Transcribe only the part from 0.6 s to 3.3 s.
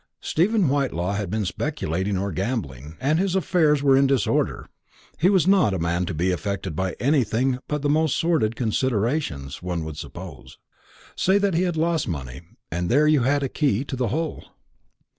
Whitelaw had been speculating or gambling, and